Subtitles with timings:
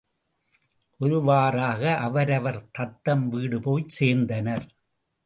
[0.99, 4.65] ஒருவாறாக அவரவர் தத்தம் வீடு போய்ச் சேர்ந்தனர்.